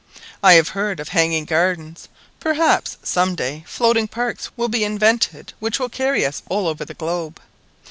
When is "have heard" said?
0.53-0.99